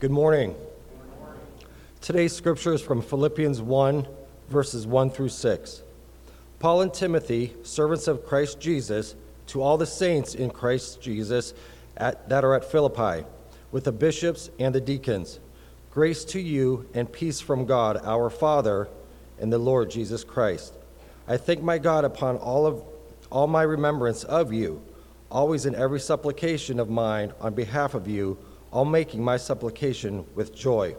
[0.00, 0.56] Good morning.
[2.00, 4.08] Today's scripture is from Philippians 1,
[4.48, 5.82] verses 1 through 6.
[6.58, 9.14] Paul and Timothy, servants of Christ Jesus,
[9.46, 11.54] to all the saints in Christ Jesus
[11.96, 13.24] at, that are at Philippi,
[13.70, 15.38] with the bishops and the deacons,
[15.92, 18.88] grace to you and peace from God our Father
[19.38, 20.74] and the Lord Jesus Christ.
[21.28, 22.82] I thank my God upon all of
[23.30, 24.82] all my remembrance of you,
[25.30, 28.36] always in every supplication of mine on behalf of you,
[28.74, 30.94] all making my supplication with joy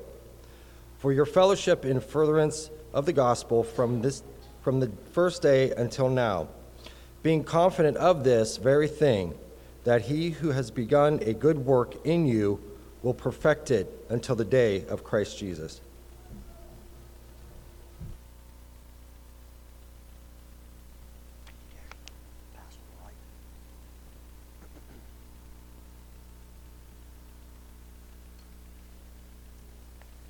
[0.97, 4.23] for your fellowship in furtherance of the gospel from, this,
[4.63, 6.47] from the first day until now,
[7.21, 9.35] being confident of this very thing,
[9.83, 12.59] that he who has begun a good work in you
[13.03, 15.81] will perfect it until the day of Christ Jesus.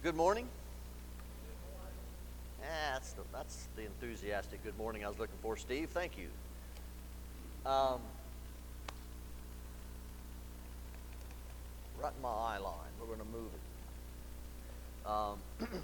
[0.03, 0.47] Good morning.
[2.94, 5.89] that's the, that's the enthusiastic good morning I was looking for, Steve.
[5.91, 6.27] Thank you.
[7.66, 8.02] Um,
[12.02, 12.73] right in my eye line.
[12.99, 13.49] We're going to move
[15.05, 15.69] it.
[15.69, 15.81] Um,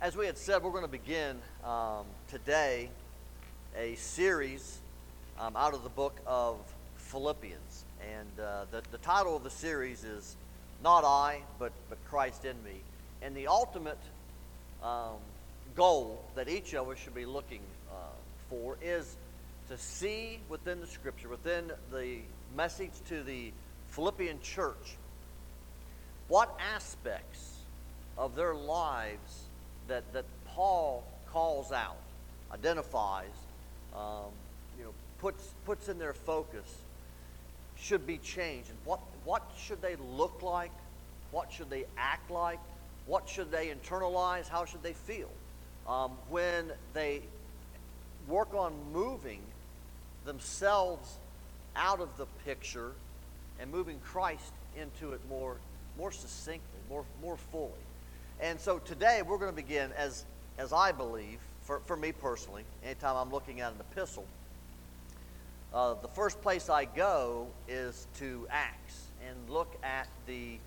[0.00, 2.88] as we had said, we're going to begin um, today
[3.76, 4.78] a series
[5.40, 6.58] um, out of the book of
[6.98, 7.84] Philippians.
[8.14, 10.36] And uh, the, the title of the series is
[10.84, 12.80] Not I, but, but Christ in Me.
[13.22, 13.98] And the ultimate
[14.84, 15.16] um,
[15.76, 17.60] goal that each of us should be looking
[17.90, 17.94] uh,
[18.48, 19.16] for is
[19.68, 22.18] to see within the Scripture, within the
[22.56, 23.52] message to the
[23.90, 24.96] Philippian church,
[26.28, 27.56] what aspects
[28.18, 29.44] of their lives
[29.88, 31.98] that, that Paul calls out,
[32.52, 33.34] identifies,
[33.94, 34.32] um,
[34.78, 36.74] you know, puts, puts in their focus
[37.78, 38.70] should be changed.
[38.70, 40.72] And what, what should they look like?
[41.30, 42.60] What should they act like?
[43.06, 44.48] What should they internalize?
[44.48, 45.30] How should they feel?
[45.88, 47.22] Um, when they
[48.26, 49.40] work on moving
[50.24, 51.18] themselves
[51.76, 52.92] out of the picture
[53.60, 55.56] and moving Christ into it more,
[55.96, 57.70] more succinctly, more, more fully.
[58.40, 60.24] And so today we're going to begin, as,
[60.58, 64.26] as I believe, for, for me personally, anytime I'm looking at an epistle,
[65.72, 70.58] uh, the first place I go is to Acts and look at the,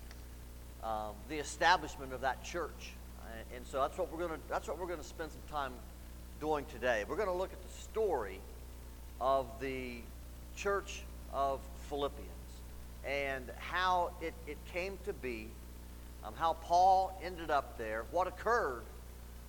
[0.82, 2.92] um, the establishment of that church.
[3.30, 5.40] Uh, and so that's what we're going to that's what we're going to spend some
[5.50, 5.72] time
[6.40, 7.04] doing today.
[7.08, 8.40] We're going to look at the story
[9.20, 9.96] of the
[10.56, 11.02] church
[11.32, 12.28] of Philippians
[13.06, 15.48] and how it, it came to be,
[16.24, 18.82] um, how Paul ended up there, what occurred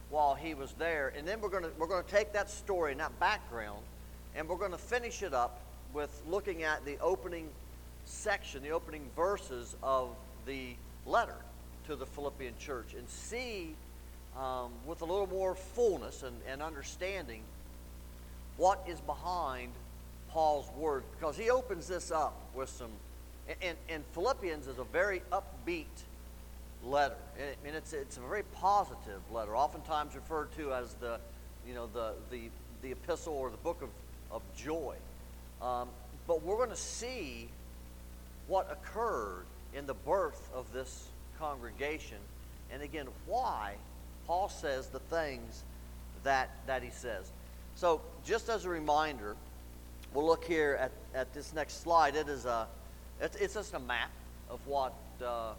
[0.09, 2.91] while he was there, and then we're going to we're going to take that story
[2.91, 3.81] and that background,
[4.36, 5.59] and we're going to finish it up
[5.94, 7.50] with looking at the opening
[8.06, 10.09] section, the opening verses of
[10.46, 10.75] the
[11.06, 11.36] letter
[11.88, 13.75] to the Philippian church, and see
[14.38, 17.42] um, with a little more fullness and, and understanding
[18.58, 19.72] what is behind
[20.30, 22.91] Paul's words because he opens this up with some,
[23.62, 25.86] and, and Philippians is a very upbeat
[26.86, 27.16] letter.
[27.64, 31.20] Mean, it's, it's a very positive letter, oftentimes referred to as the,
[31.68, 32.50] you know, the, the,
[32.81, 33.90] the epistle or the book of,
[34.31, 34.96] of joy.
[35.62, 35.90] Um,
[36.28, 37.50] but we're going to see
[38.47, 41.08] what occurred in the birth of this
[41.41, 42.19] congregation,
[42.72, 43.74] and again, why
[44.28, 45.63] Paul says the things
[46.24, 47.31] that, that he says.
[47.75, 49.35] So, just as a reminder,
[50.13, 52.16] we'll look here at, at this next slide.
[52.16, 52.68] It is a,
[53.19, 54.12] it's, it's just a map
[54.50, 54.94] of what
[55.25, 55.53] uh,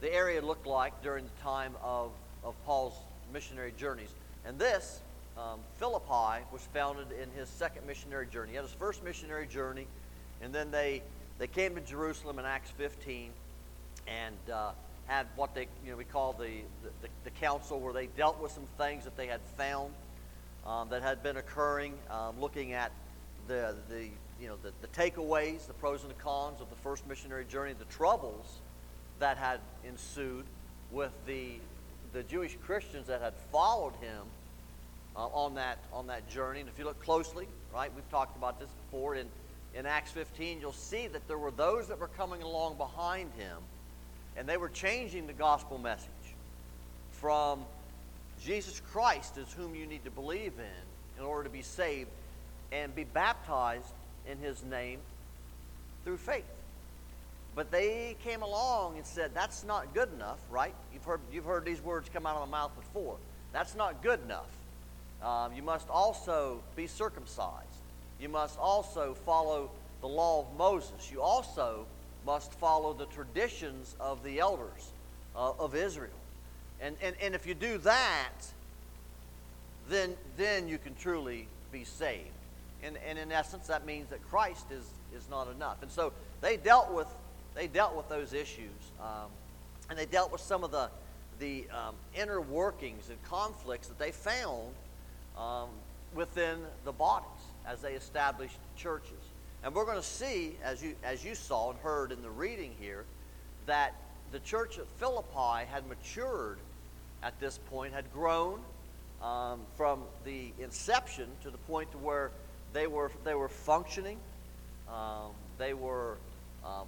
[0.00, 2.12] the area looked like during the time of,
[2.44, 2.94] of Paul's
[3.32, 4.10] missionary journeys.
[4.46, 5.00] And this,
[5.36, 8.50] um, Philippi, was founded in his second missionary journey.
[8.50, 9.88] He had his first missionary journey,
[10.40, 11.02] and then they,
[11.38, 13.30] they came to Jerusalem in Acts 15
[14.06, 14.70] and uh,
[15.08, 18.52] had what they, you know, we call the, the, the, council, where they dealt with
[18.52, 19.92] some things that they had found
[20.66, 22.92] um, that had been occurring, um, looking at
[23.48, 24.04] the, the,
[24.40, 27.72] you know, the, the takeaways, the pros and the cons of the first missionary journey,
[27.78, 28.58] the troubles
[29.18, 30.44] that had ensued
[30.92, 31.52] with the,
[32.12, 34.24] the Jewish Christians that had followed him
[35.16, 36.60] uh, on, that, on that journey.
[36.60, 39.26] And if you look closely, right, we've talked about this before, in,
[39.74, 43.56] in Acts 15, you'll see that there were those that were coming along behind him,
[44.38, 46.08] and they were changing the gospel message
[47.10, 47.64] from
[48.40, 52.08] Jesus Christ is whom you need to believe in in order to be saved
[52.70, 53.92] and be baptized
[54.30, 55.00] in his name
[56.04, 56.44] through faith.
[57.56, 60.74] But they came along and said, that's not good enough, right?
[60.94, 63.16] You've heard, you've heard these words come out of my mouth before.
[63.52, 64.46] That's not good enough.
[65.20, 67.66] Um, you must also be circumcised.
[68.20, 69.70] You must also follow
[70.00, 71.10] the law of Moses.
[71.10, 71.86] You also
[72.28, 74.92] must follow the traditions of the elders
[75.34, 76.20] uh, of Israel.
[76.78, 78.34] And, and, and if you do that,
[79.88, 82.26] then, then you can truly be saved.
[82.82, 84.84] And, and in essence, that means that Christ is,
[85.16, 85.80] is not enough.
[85.80, 87.06] And so they dealt with,
[87.54, 88.78] they dealt with those issues.
[89.00, 89.30] Um,
[89.88, 90.90] and they dealt with some of the,
[91.40, 94.74] the um, inner workings and conflicts that they found
[95.38, 95.70] um,
[96.14, 97.24] within the bodies
[97.66, 99.27] as they established churches.
[99.64, 102.74] And we're going to see, as you, as you saw and heard in the reading
[102.78, 103.04] here,
[103.66, 103.94] that
[104.30, 106.58] the church at Philippi had matured
[107.22, 108.60] at this point, had grown
[109.22, 112.30] um, from the inception to the point to where
[112.72, 114.18] they were, they were functioning.
[114.88, 116.16] Um, they were
[116.64, 116.86] um,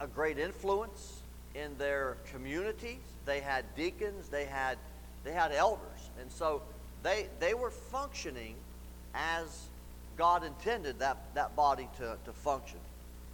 [0.00, 1.20] a great influence
[1.54, 3.00] in their communities.
[3.26, 4.78] They had deacons, they had,
[5.24, 6.10] they had elders.
[6.20, 6.62] And so
[7.02, 8.54] they, they were functioning
[9.14, 9.68] as
[10.16, 12.78] God intended that, that body to, to function.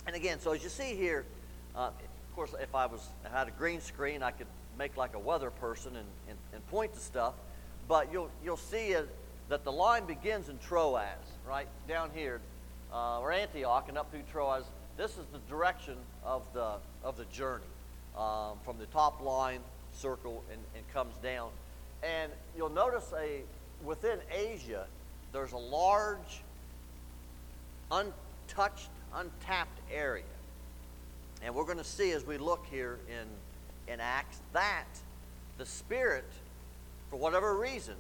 [0.07, 1.25] And again, so as you see here,
[1.77, 4.47] uh, of course, if I was I had a green screen, I could
[4.79, 7.35] make like a weather person and, and, and point to stuff.
[7.89, 9.09] But you'll, you'll see it,
[9.49, 11.03] that the line begins in Troas,
[11.47, 12.41] right down here,
[12.93, 14.65] uh, or Antioch, and up through Troas.
[14.97, 17.65] This is the direction of the, of the journey
[18.17, 19.61] um, from the top line
[19.93, 21.51] circle and, and comes down.
[22.03, 23.43] And you'll notice a
[23.85, 24.87] within Asia,
[25.33, 26.43] there's a large,
[27.91, 30.25] untouched, untapped area.
[31.43, 34.87] And we're going to see as we look here in, in Acts that
[35.59, 36.25] the Spirit,
[37.11, 37.95] for whatever reason,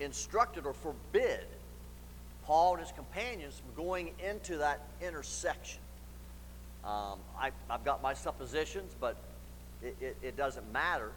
[0.00, 1.44] instructed or forbid
[2.44, 5.80] Paul and his companions from going into that intersection.
[6.84, 9.16] Um, I, have got my suppositions, but
[9.82, 11.12] it, it, it, doesn't matter.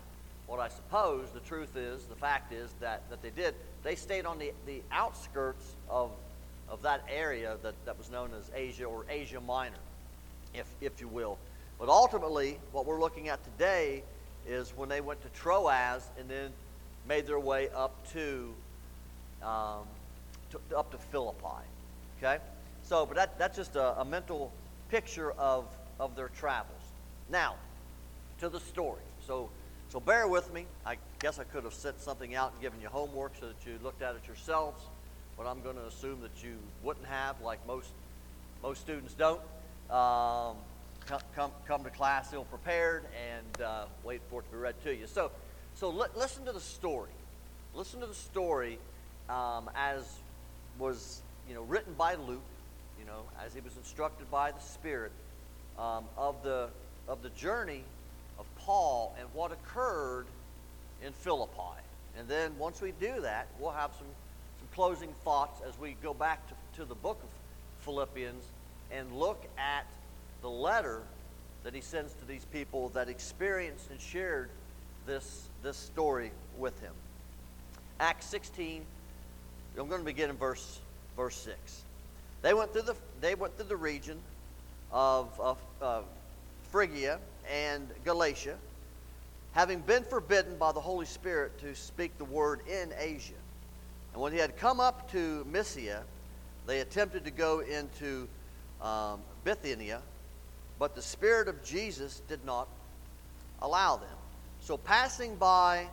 [0.46, 3.54] What I suppose the truth is, the fact is that, that they did.
[3.84, 6.12] They stayed on the, the outskirts of,
[6.70, 9.76] of that area that, that was known as Asia or Asia Minor,
[10.54, 11.38] if, if you will.
[11.80, 14.04] But ultimately, what we're looking at today
[14.48, 16.52] is when they went to Troas and then
[17.08, 18.54] made their way up to,
[19.44, 19.86] um,
[20.52, 21.64] to up to Philippi.
[22.18, 22.40] Okay,
[22.84, 24.52] so but that, that's just a, a mental
[24.90, 25.66] picture of,
[26.00, 26.82] of their travels.
[27.30, 27.56] Now,
[28.40, 29.02] to the story.
[29.26, 29.50] So,
[29.90, 30.66] so bear with me.
[30.86, 33.78] I guess I could have sent something out and given you homework so that you
[33.84, 34.82] looked at it yourselves,
[35.38, 37.90] but I'm going to assume that you wouldn't have, like most
[38.64, 39.42] most students don't.
[39.90, 40.58] Um,
[41.36, 44.94] come, come, to class ill prepared and uh, wait for it to be read to
[44.94, 45.08] you.
[45.08, 45.32] So,
[45.76, 47.12] so li- listen to the story.
[47.74, 48.80] Listen to the story
[49.30, 50.04] um, as
[50.78, 52.42] was you know written by Luke
[53.00, 55.12] you know, as he was instructed by the Spirit,
[55.78, 56.70] um, of, the,
[57.08, 57.84] of the journey
[58.40, 60.26] of Paul and what occurred
[61.04, 61.82] in Philippi.
[62.18, 64.08] And then once we do that, we'll have some
[64.78, 67.30] closing thoughts as we go back to, to the book of
[67.84, 68.44] Philippians
[68.92, 69.88] and look at
[70.44, 71.02] the letter
[71.64, 74.52] that he sends to these people that experienced and shared
[75.08, 76.30] this, this story
[76.60, 76.94] with him.
[78.00, 78.84] Acts 16,
[79.80, 80.80] I'm going to begin in verse,
[81.16, 81.82] verse 6.
[82.44, 84.20] They went through the, they went through the region
[84.92, 86.06] of, of, of
[86.72, 87.18] Phrygia
[87.52, 88.58] and Galatia,
[89.54, 93.34] having been forbidden by the Holy Spirit to speak the word in Asia.
[94.18, 96.02] And when he had come up to Mysia,
[96.66, 98.28] they attempted to go into
[98.82, 100.02] um, Bithynia,
[100.80, 102.68] but the Spirit of Jesus did not
[103.62, 104.18] allow them.
[104.60, 105.86] So passing by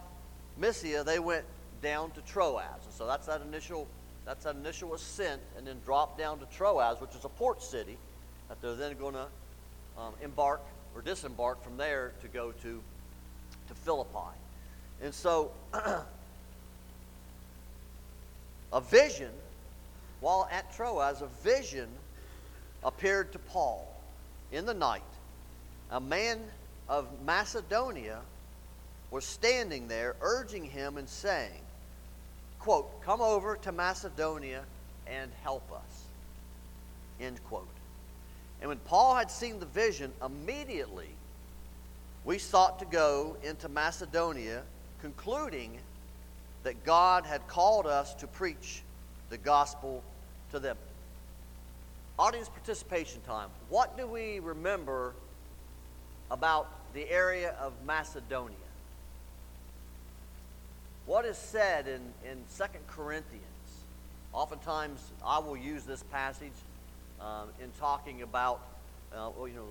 [0.56, 1.44] Mysia, they went
[1.82, 2.62] down to Troas.
[2.86, 3.86] And so that's that initial
[4.24, 7.98] that's an initial ascent, and then drop down to Troas, which is a port city,
[8.48, 9.26] that they're then going to
[9.98, 10.62] um, embark
[10.94, 12.80] or disembark from there to go to,
[13.68, 14.32] to Philippi.
[15.02, 15.50] And so,
[18.74, 19.30] a vision,
[20.20, 21.88] while at Troas, a vision
[22.82, 23.88] appeared to Paul
[24.50, 25.02] in the night.
[25.92, 26.40] A man
[26.88, 28.18] of Macedonia
[29.12, 31.62] was standing there, urging him and saying,
[32.58, 34.64] quote, come over to Macedonia
[35.06, 36.04] and help us,
[37.20, 37.68] end quote.
[38.60, 41.10] And when Paul had seen the vision, immediately
[42.24, 44.62] we sought to go into Macedonia,
[45.00, 45.78] concluding
[46.64, 48.82] that God had called us to preach
[49.30, 50.02] the gospel
[50.50, 50.76] to them.
[52.18, 53.48] Audience participation time.
[53.68, 55.14] What do we remember
[56.30, 58.56] about the area of Macedonia?
[61.06, 63.44] what is said in, in 2 Corinthians.
[64.32, 66.52] Oftentimes, I will use this passage
[67.20, 68.60] um, in talking about,
[69.12, 69.68] uh, well, you know,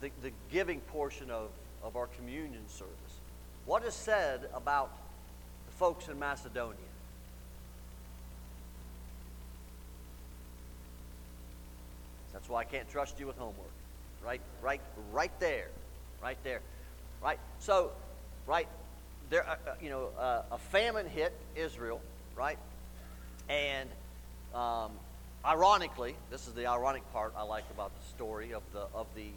[0.00, 1.48] the, the giving portion of,
[1.82, 2.92] of our communion service.
[3.66, 4.90] What is said about
[5.76, 6.76] folks in Macedonia?
[12.32, 13.70] That's why I can't trust you with homework.
[14.24, 14.80] Right, right,
[15.12, 15.68] right there,
[16.22, 16.60] right there,
[17.22, 17.38] right.
[17.60, 17.92] So,
[18.46, 18.68] right
[19.30, 22.00] there, uh, uh, you know, uh, a famine hit Israel,
[22.36, 22.58] right,
[23.48, 23.88] and
[24.54, 24.92] um,
[25.44, 29.28] ironically, this is the ironic part I like about the story of the of the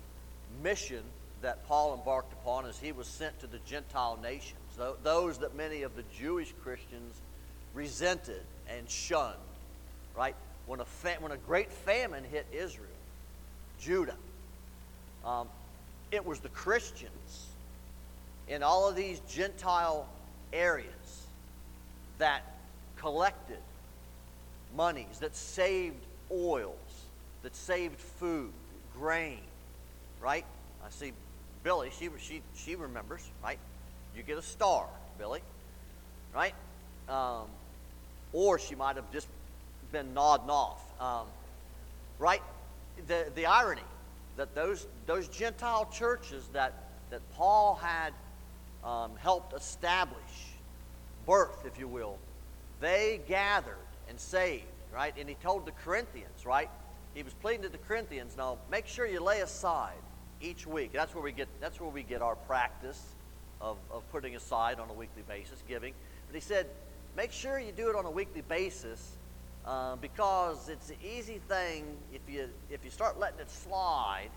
[0.63, 1.03] mission
[1.41, 4.66] that Paul embarked upon as he was sent to the Gentile nations,
[5.03, 7.21] those that many of the Jewish Christians
[7.73, 9.35] resented and shunned,
[10.15, 10.35] right?
[10.65, 12.89] When a, fa- when a great famine hit Israel,
[13.79, 14.15] Judah,
[15.25, 15.47] um,
[16.11, 17.47] it was the Christians
[18.47, 20.07] in all of these Gentile
[20.53, 21.27] areas
[22.17, 22.41] that
[22.95, 23.59] collected
[24.75, 27.05] monies, that saved oils,
[27.43, 28.51] that saved food,
[28.97, 29.39] grain,
[30.21, 30.45] right?
[30.85, 31.13] I see
[31.63, 33.59] Billy, she, she, she remembers, right?
[34.17, 34.87] You get a star,
[35.19, 35.41] Billy,
[36.33, 36.55] right?
[37.07, 37.45] Um,
[38.33, 39.27] or she might have just
[39.91, 41.27] been nodding off, um,
[42.17, 42.41] right?
[43.07, 43.83] The, the irony
[44.35, 46.73] that those, those Gentile churches that,
[47.11, 48.11] that Paul had
[48.83, 50.17] um, helped establish,
[51.27, 52.17] birth, if you will,
[52.81, 53.75] they gathered
[54.09, 55.13] and saved, right?
[55.19, 56.71] And he told the Corinthians, right?
[57.13, 59.93] He was pleading to the Corinthians, now make sure you lay aside
[60.41, 60.91] each week.
[60.91, 63.13] That's where we get, that's where we get our practice
[63.61, 65.93] of, of putting aside on a weekly basis, giving.
[66.27, 66.67] But he said,
[67.15, 69.17] make sure you do it on a weekly basis
[69.65, 74.29] uh, because it's an easy thing if you, if you start letting it slide,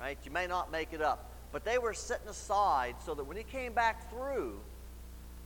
[0.00, 1.30] right, you may not make it up.
[1.52, 4.58] But they were setting aside so that when he came back through,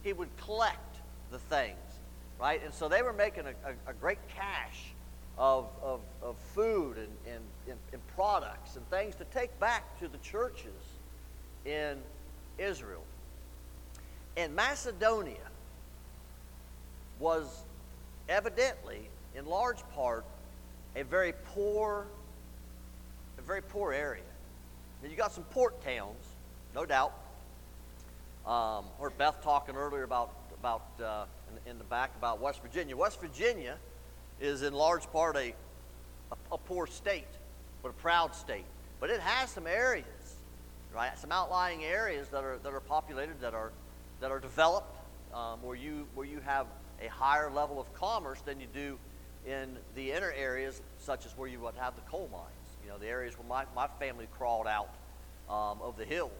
[0.02, 0.96] he would collect
[1.30, 1.76] the things,
[2.40, 2.62] right?
[2.64, 4.92] And so they were making a, a, a great cache
[5.36, 10.08] of, of, of food and, and, and, and products and things to take back to
[10.08, 10.72] the churches
[11.64, 11.98] in
[12.58, 13.02] Israel.
[14.36, 15.36] And Macedonia
[17.18, 17.62] was
[18.28, 20.24] evidently, in large part,
[20.96, 22.06] a very poor,
[23.38, 24.22] a very poor area.
[25.02, 26.24] Now you got some port towns,
[26.74, 27.12] no doubt.
[28.46, 31.24] Um, heard Beth talking earlier about about uh,
[31.66, 32.96] in, in the back about West Virginia.
[32.96, 33.76] West Virginia
[34.40, 35.54] is in large part a,
[36.32, 37.28] a, a poor state,
[37.82, 38.64] but a proud state.
[39.00, 40.06] But it has some areas,
[40.94, 41.16] right?
[41.18, 43.72] Some outlying areas that are, that are populated, that are,
[44.20, 44.96] that are developed,
[45.34, 46.66] um, where, you, where you have
[47.04, 48.98] a higher level of commerce than you do
[49.46, 52.76] in the inner areas, such as where you would have the coal mines.
[52.84, 54.90] You know, the areas where my, my family crawled out
[55.48, 56.32] um, of the hills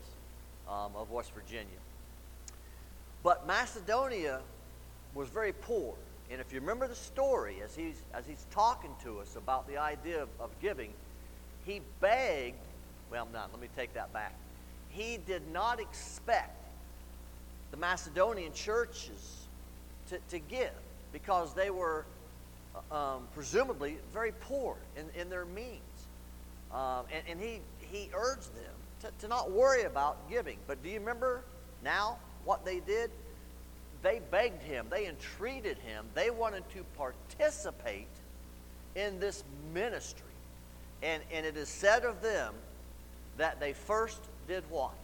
[0.69, 1.67] um, of West Virginia.
[3.23, 4.40] But Macedonia
[5.14, 5.95] was very poor.
[6.31, 9.78] And if you remember the story, as he's, as he's talking to us about the
[9.78, 10.93] idea of, of giving,
[11.64, 12.57] he begged,
[13.11, 14.35] well, no, let me take that back.
[14.91, 16.57] He did not expect
[17.71, 19.47] the Macedonian churches
[20.09, 20.71] to, to give
[21.12, 22.05] because they were
[22.91, 25.81] uh, um, presumably very poor in, in their means.
[26.73, 30.59] Um, and, and he, he urged them to, to not worry about giving.
[30.67, 31.43] But do you remember
[31.83, 33.11] now what they did?
[34.03, 38.07] they begged him, they entreated him, they wanted to participate
[38.95, 40.25] in this ministry.
[41.03, 42.55] And, and it is said of them
[43.38, 44.95] that they first did what?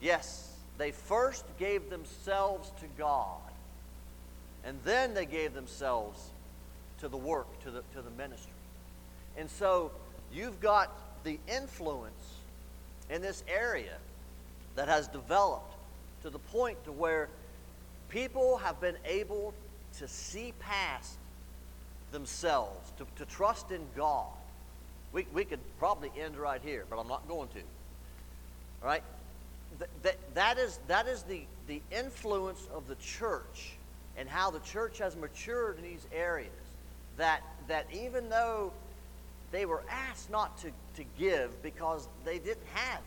[0.00, 3.40] Yes, they first gave themselves to God,
[4.64, 6.30] and then they gave themselves
[7.00, 8.52] to the work, to the, to the ministry.
[9.36, 9.90] And so
[10.32, 10.90] you've got
[11.24, 12.36] the influence
[13.10, 13.96] in this area
[14.74, 15.74] that has developed
[16.22, 17.28] to the point to where
[18.08, 19.54] people have been able
[19.98, 21.18] to see past
[22.12, 24.28] themselves, to, to trust in God.
[25.12, 27.58] We, we could probably end right here, but I'm not going to.
[28.82, 29.02] All right?
[29.78, 33.72] Th- that, that is, that is the, the influence of the church
[34.16, 36.50] and how the church has matured in these areas.
[37.16, 38.72] That, that even though
[39.52, 43.02] they were asked not to, to give because they didn't have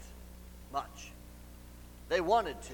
[0.71, 1.11] much.
[2.09, 2.73] They wanted to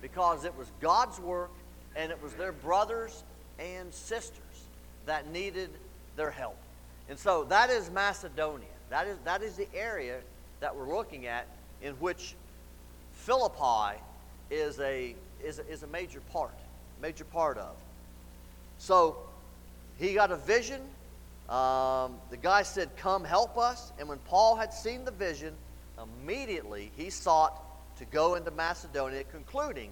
[0.00, 1.50] because it was God's work
[1.96, 3.24] and it was their brothers
[3.58, 4.38] and sisters
[5.06, 5.70] that needed
[6.16, 6.56] their help.
[7.08, 8.66] And so that is Macedonia.
[8.90, 10.18] That is, that is the area
[10.60, 11.46] that we're looking at
[11.82, 12.34] in which
[13.12, 14.00] Philippi
[14.50, 16.54] is a, is a, is a major part,
[17.00, 17.74] major part of.
[18.78, 19.16] So
[19.98, 20.80] he got a vision
[21.50, 23.92] um, the guy said, Come help us.
[23.98, 25.52] And when Paul had seen the vision,
[26.00, 27.60] immediately he sought
[27.98, 29.90] to go into Macedonia, concluding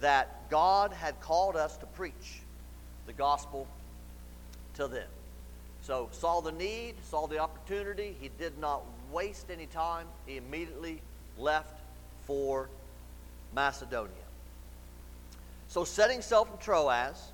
[0.00, 2.42] that God had called us to preach
[3.06, 3.68] the gospel
[4.74, 5.08] to them.
[5.82, 8.16] So, saw the need, saw the opportunity.
[8.20, 10.06] He did not waste any time.
[10.26, 11.00] He immediately
[11.38, 11.80] left
[12.26, 12.68] for
[13.54, 14.12] Macedonia.
[15.68, 17.32] So, setting sail from Troas,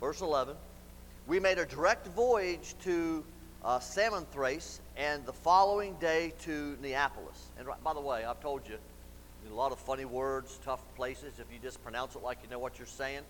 [0.00, 0.56] verse 11,
[1.26, 3.24] we made a direct voyage to
[3.64, 7.48] uh, Samothrace and the following day to Neapolis.
[7.58, 8.76] And right, by the way, I've told you,
[9.50, 11.34] a lot of funny words, tough places.
[11.38, 13.22] If you just pronounce it like you know what you're saying,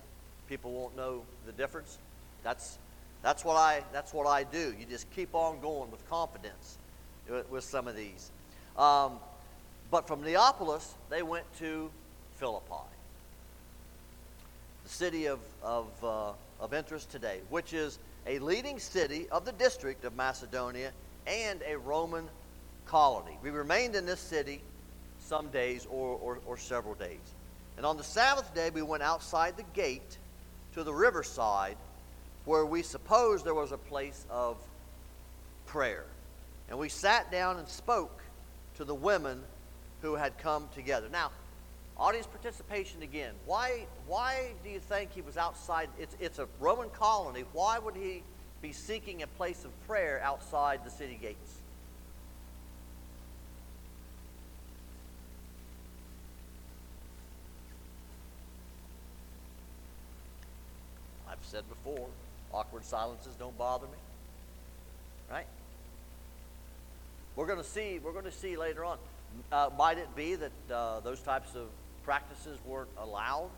[0.49, 1.99] people won't know the difference.
[2.43, 2.79] That's,
[3.23, 4.75] that's, what, I, that's what I do.
[4.79, 6.79] You just keep on going with confidence
[7.51, 8.31] with, some of these.
[8.77, 9.19] Um,
[9.91, 11.91] but from Neapolis, they went to
[12.37, 12.89] Philippi,
[14.83, 19.53] the city of, of, uh, of interest today, which is a leading city of the
[19.53, 20.91] district of Macedonia
[21.27, 22.29] and a Roman
[22.87, 23.39] colony.
[23.43, 24.61] We remained in this city
[25.21, 27.21] some days or, or, or several days.
[27.77, 30.19] And on the Sabbath day, we went outside the gate
[30.75, 31.77] to the riverside
[32.45, 34.57] where we supposed there was a place of
[35.67, 36.05] prayer.
[36.69, 38.23] And we sat down and spoke
[38.77, 39.43] to the women
[40.01, 41.09] who had come together.
[41.11, 41.31] Now,
[41.97, 43.35] audience participation again.
[43.47, 45.89] Why, why do you think he was outside?
[45.99, 47.45] It's, it's a Roman colony.
[47.53, 48.23] Why would he
[48.61, 51.61] be seeking a place of prayer outside the city gates?
[61.29, 62.09] I've said before,
[62.53, 63.99] awkward silences don't bother me.
[65.31, 65.47] Right?
[67.37, 67.99] We're going to see.
[68.03, 68.99] We're going to see later on.
[69.51, 71.69] Uh, might it be that uh, those types of
[72.05, 73.51] practices weren't allowed?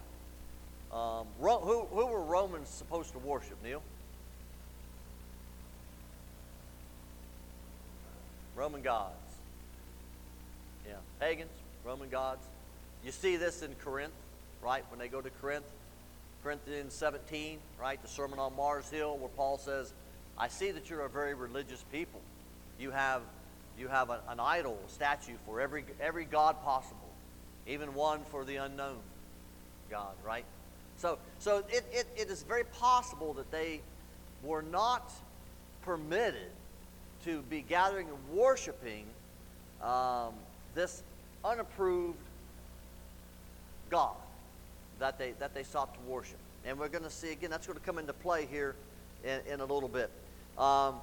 [0.93, 3.83] Um, Ro- who, who were Romans supposed to worship, Neil?
[8.55, 9.15] Roman gods.
[10.87, 11.51] Yeah, pagans,
[11.85, 12.45] Roman gods.
[13.05, 14.13] You see this in Corinth,
[14.63, 14.85] right?
[14.91, 15.65] When they go to Corinth,
[16.45, 18.01] Corinthians 17, right?
[18.03, 19.95] The Sermon on Mars Hill, where Paul says,
[20.37, 22.21] I see that you're a very religious people.
[22.79, 23.23] You have
[23.79, 27.09] you have an, an idol a statue for every, every God possible,
[27.67, 28.99] even one for the unknown
[29.91, 30.45] God, right?
[30.97, 33.81] So, so it, it, it is very possible that they
[34.43, 35.11] were not
[35.83, 36.53] permitted
[37.25, 39.07] to be gathering and worshiping
[39.83, 40.35] um,
[40.75, 41.03] this
[41.45, 42.19] unapproved
[43.91, 44.15] God
[45.05, 46.39] that they, that they sought to worship.
[46.65, 48.75] And we're going to see again, that's going to come into play here
[49.23, 50.11] in, in a little bit.
[50.57, 50.97] Um,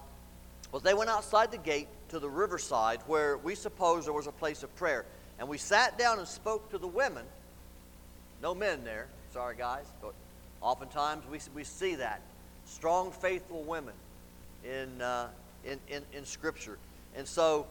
[0.71, 4.31] well, they went outside the gate to the riverside where we suppose there was a
[4.31, 5.05] place of prayer.
[5.37, 7.23] And we sat down and spoke to the women.
[8.41, 10.15] No men there, sorry guys, but
[10.61, 12.21] oftentimes we, we see that.
[12.65, 13.93] Strong, faithful women
[14.63, 15.27] in, uh,
[15.63, 16.79] in, in, in Scripture.
[17.15, 17.67] And so,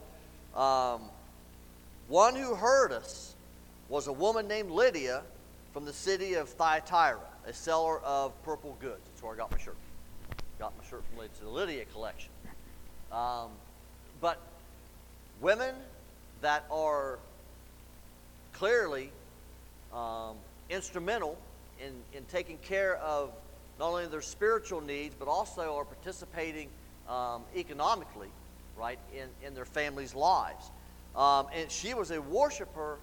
[0.55, 1.01] um,
[2.07, 3.35] one who heard us
[3.89, 5.23] was a woman named Lydia
[5.73, 9.01] from the city of Thyatira, a seller of purple goods.
[9.05, 9.77] That's where I got my shirt.
[10.59, 12.31] Got my shirt from the Lydia collection.
[13.11, 13.49] Um,
[14.19, 14.39] but
[15.39, 15.73] women
[16.41, 17.19] that are
[18.53, 19.11] clearly
[19.93, 20.35] um,
[20.69, 21.37] instrumental
[21.83, 23.31] in, in taking care of
[23.79, 26.69] not only their spiritual needs, but also are participating
[27.09, 28.29] um, economically,
[28.77, 30.69] right, in, in their families' lives.
[31.15, 32.99] Um, and she was a worshiper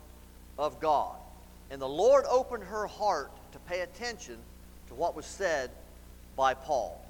[0.59, 1.17] of God.
[1.71, 4.39] And the Lord opened her heart to pay attention
[4.89, 5.71] to what was said
[6.37, 7.05] by Paul.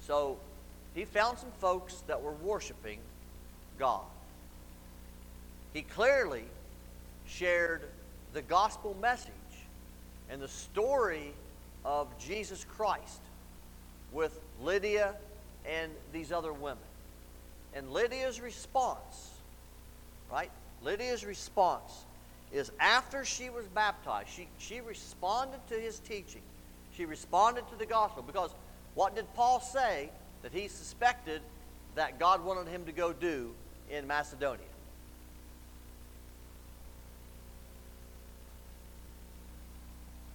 [0.00, 0.38] So
[0.94, 2.98] he found some folks that were worshiping
[3.78, 4.02] God.
[5.72, 6.44] He clearly
[7.26, 7.82] shared
[8.32, 9.32] the gospel message
[10.30, 11.32] and the story
[11.84, 13.20] of Jesus Christ
[14.12, 15.14] with Lydia
[15.68, 16.78] and these other women.
[17.74, 19.30] And Lydia's response,
[20.30, 20.50] right?
[20.82, 22.04] Lydia's response
[22.54, 26.42] is after she was baptized, she, she responded to his teaching.
[26.96, 28.54] She responded to the gospel because
[28.94, 30.10] what did Paul say
[30.42, 31.42] that he suspected
[31.94, 33.50] that God wanted him to go do
[33.90, 34.66] in Macedonia.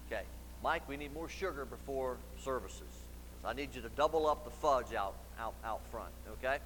[0.07, 0.23] Okay,
[0.63, 2.81] Mike, we need more sugar before services.
[3.45, 6.57] I need you to double up the fudge out, out, out front, okay?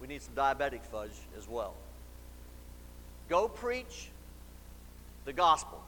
[0.00, 1.74] We need some diabetic fudge as well.
[3.28, 4.10] Go preach
[5.24, 5.82] the gospel,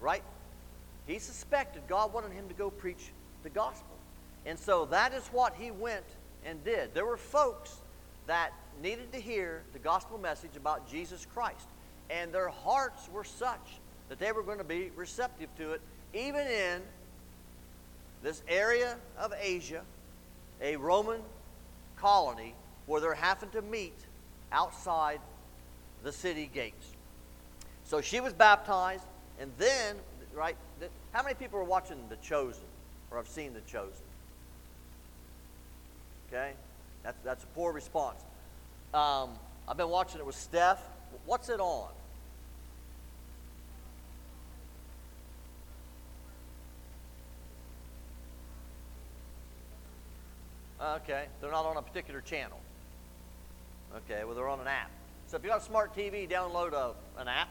[0.00, 0.22] right?
[1.06, 3.96] He suspected God wanted him to go preach the gospel.
[4.46, 6.04] And so that is what he went
[6.44, 6.94] and did.
[6.94, 7.80] There were folks
[8.26, 8.52] that
[8.82, 11.66] needed to hear the gospel message about Jesus Christ.
[12.10, 15.80] And their hearts were such that they were going to be receptive to it,
[16.14, 16.82] even in
[18.22, 19.82] this area of Asia,
[20.60, 21.20] a Roman
[21.96, 22.54] colony
[22.86, 23.96] where they're having to meet
[24.50, 25.20] outside
[26.02, 26.86] the city gates.
[27.88, 29.04] So she was baptized,
[29.40, 29.96] and then,
[30.34, 30.56] right,
[31.12, 32.60] how many people are watching The Chosen
[33.10, 34.04] or have seen The Chosen?
[36.28, 36.52] Okay?
[37.02, 38.20] That's, that's a poor response.
[38.92, 39.30] Um,
[39.66, 40.82] I've been watching it with Steph.
[41.24, 41.88] What's it on?
[50.82, 52.60] Okay, they're not on a particular channel.
[53.96, 54.90] Okay, well, they're on an app.
[55.26, 57.48] So if you got a smart TV, download a, an app.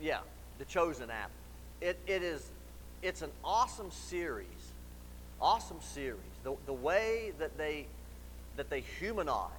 [0.00, 0.18] Yeah,
[0.58, 1.30] the Chosen app.
[1.80, 2.46] It, it is,
[3.02, 4.46] it's an awesome series.
[5.40, 6.20] Awesome series.
[6.44, 7.86] The, the way that they,
[8.56, 9.50] that they humanize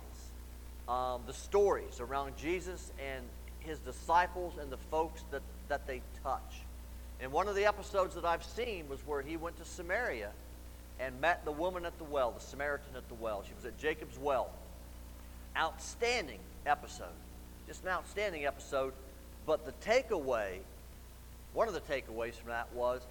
[0.87, 3.23] um, the stories around Jesus and
[3.59, 6.61] his disciples and the folks that, that they touch.
[7.21, 10.31] And one of the episodes that I've seen was where he went to Samaria
[10.99, 13.43] and met the woman at the well, the Samaritan at the well.
[13.45, 14.51] She was at Jacob's well.
[15.57, 17.07] Outstanding episode.
[17.67, 18.93] Just an outstanding episode.
[19.45, 20.59] But the takeaway,
[21.53, 23.01] one of the takeaways from that was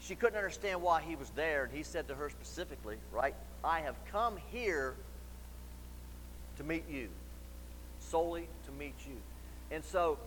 [0.00, 1.64] she couldn't understand why he was there.
[1.64, 3.34] And he said to her specifically, right,
[3.64, 4.94] I have come here
[6.58, 7.08] to meet you,
[8.00, 9.16] solely to meet you.
[9.70, 10.18] And so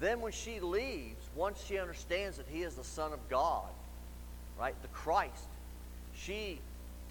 [0.00, 3.68] then when she leaves, once she understands that he is the Son of God,
[4.58, 5.48] right, the Christ,
[6.14, 6.60] she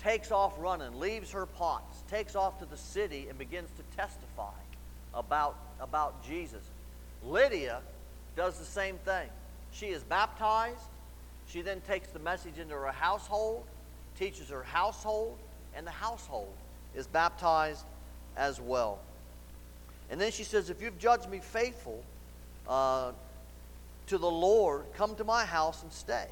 [0.02, 4.52] takes off running, leaves her pots, takes off to the city, and begins to testify
[5.13, 6.63] about, about Jesus.
[7.26, 7.82] Lydia
[8.36, 9.28] does the same thing.
[9.72, 10.78] She is baptized.
[11.48, 13.66] She then takes the message into her household,
[14.18, 15.38] teaches her household,
[15.76, 16.54] and the household
[16.96, 17.86] is baptized
[18.38, 19.00] as well.
[20.10, 22.04] And then she says, If you've judged me faithful
[22.68, 23.12] uh,
[24.08, 26.28] to the Lord, come to my house and stay.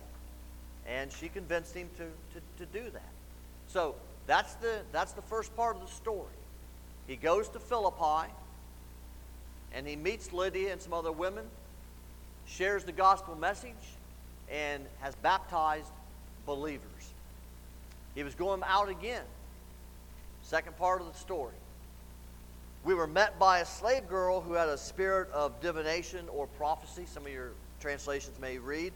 [0.87, 3.11] And she convinced him to, to, to do that.
[3.67, 3.95] So
[4.27, 6.27] that's the, that's the first part of the story.
[7.07, 8.31] He goes to Philippi
[9.73, 11.45] and he meets Lydia and some other women,
[12.45, 13.71] shares the gospel message,
[14.49, 15.91] and has baptized
[16.45, 17.13] believers.
[18.15, 19.23] He was going out again.
[20.43, 21.55] Second part of the story.
[22.83, 27.03] We were met by a slave girl who had a spirit of divination or prophecy.
[27.05, 28.91] Some of your translations may read.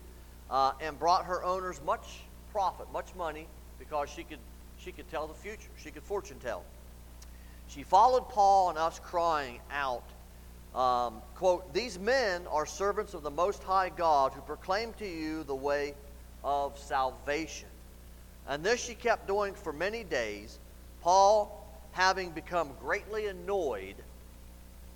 [0.49, 2.19] Uh, and brought her owners much
[2.51, 3.47] profit, much money,
[3.79, 4.37] because she could,
[4.77, 5.69] she could tell the future.
[5.75, 6.63] She could fortune tell.
[7.67, 10.03] She followed Paul and us, crying out,
[10.75, 15.43] um, quote, These men are servants of the Most High God who proclaim to you
[15.43, 15.95] the way
[16.43, 17.69] of salvation.
[18.47, 20.59] And this she kept doing for many days.
[21.01, 23.95] Paul having become greatly annoyed,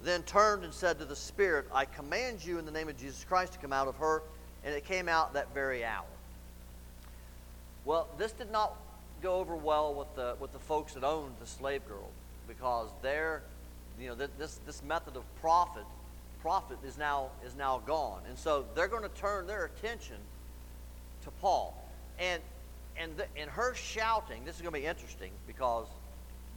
[0.03, 3.23] then turned and said to the Spirit, I command you in the name of Jesus
[3.23, 4.21] Christ to come out of her.
[4.65, 6.05] And it came out that very hour.
[7.85, 8.75] Well, this did not
[9.23, 12.09] go over well with the, with the folks that owned the slave girl
[12.47, 13.41] because their,
[14.01, 15.85] you know, this, this method of profit,
[16.41, 18.21] profit is now, is now gone.
[18.27, 20.17] And so they're going to turn their attention
[21.23, 21.75] to Paul.
[22.19, 22.41] And,
[22.97, 25.87] and, the, and her shouting, this is going to be interesting because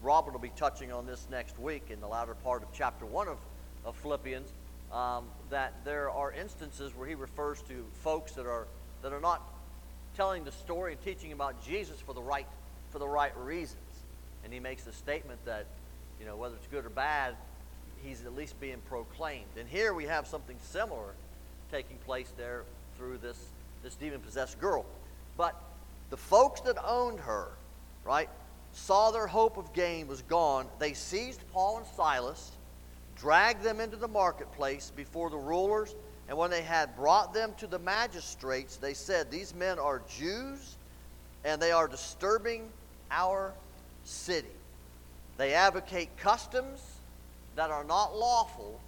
[0.02, 3.28] Robert will be touching on this next week in the latter part of chapter 1
[3.28, 3.38] of,
[3.84, 4.48] of Philippians,
[4.92, 8.66] um, that there are instances where he refers to folks that are,
[9.02, 9.42] that are not
[10.16, 12.46] telling the story and teaching about Jesus for the right,
[12.90, 13.78] for the right reasons.
[14.44, 15.66] And he makes a statement that,
[16.22, 17.34] you know, whether it's good or bad,
[18.04, 19.50] he's at least being proclaimed.
[19.58, 21.14] And here we have something similar
[21.72, 22.62] taking place there
[22.96, 23.36] through this,
[23.82, 24.86] this demon possessed girl.
[25.36, 25.60] But
[26.10, 27.48] the folks that owned her,
[28.04, 28.28] right,
[28.72, 32.52] saw their hope of gain was gone, they seized Paul and Silas,
[33.16, 35.92] dragged them into the marketplace before the rulers,
[36.28, 40.76] and when they had brought them to the magistrates, they said, These men are Jews,
[41.44, 42.68] and they are disturbing
[43.10, 43.52] our
[44.04, 44.46] city.
[45.42, 46.80] They advocate customs
[47.56, 48.78] that are not lawful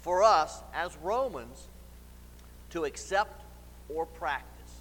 [0.00, 1.68] for us as Romans
[2.70, 3.44] to accept
[3.88, 4.72] or practice.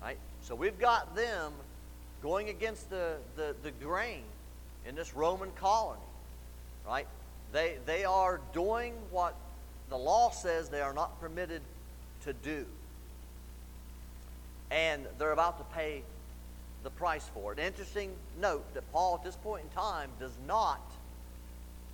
[0.00, 0.16] Right?
[0.42, 1.52] So we've got them
[2.22, 4.22] going against the, the, the grain
[4.86, 5.98] in this Roman colony,
[6.86, 7.08] right?
[7.50, 9.34] They, they are doing what
[9.88, 11.62] the law says they are not permitted
[12.22, 12.66] to do.
[14.70, 16.04] And they're about to pay
[16.88, 17.58] the price for it.
[17.58, 20.80] Interesting note that Paul, at this point in time, does not,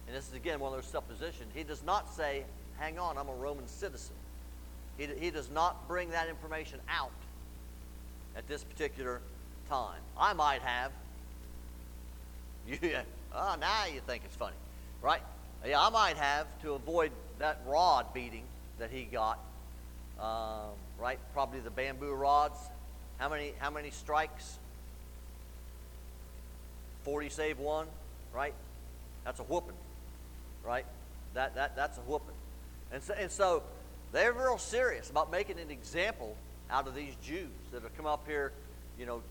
[0.07, 2.45] and this is again one of those suppositions, he does not say,
[2.79, 4.15] hang on, I'm a Roman citizen.
[4.97, 7.11] He, he does not bring that information out
[8.37, 9.21] at this particular
[9.69, 9.99] time.
[10.17, 10.93] I might have.
[12.67, 12.79] You,
[13.35, 14.57] oh, now you think it's funny,
[15.03, 15.21] right?
[15.67, 18.45] Yeah, I might have to avoid that rod beating
[18.79, 19.39] that he got.
[20.19, 21.19] Um, right?
[21.35, 22.59] Probably the bamboo rods.
[23.19, 23.53] How many?
[23.59, 24.59] How many strikes?
[27.05, 27.87] Forty save one,
[28.35, 28.55] right?
[29.25, 29.77] That's a whooping,
[30.65, 30.87] right?
[31.35, 32.35] That that that's a whooping,
[32.93, 33.63] and so and so
[34.13, 36.37] they're real serious about making an example
[36.71, 38.53] out of these Jews that have come up here,
[38.99, 39.23] you know,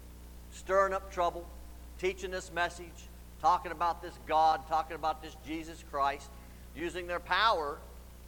[0.52, 1.48] stirring up trouble,
[2.00, 3.08] teaching this message,
[3.42, 6.30] talking about this God, talking about this Jesus Christ,
[6.76, 7.78] using their power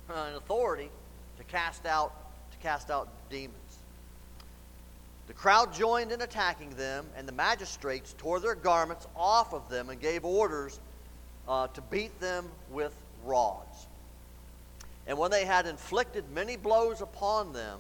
[0.10, 0.90] and authority
[1.38, 2.14] to cast out
[2.52, 3.56] to cast out demons.
[5.28, 9.90] The crowd joined in attacking them, and the magistrates tore their garments off of them
[9.90, 10.80] and gave orders
[11.48, 13.88] uh, to beat them with rods.
[15.08, 17.80] And when they had inflicted many blows upon them,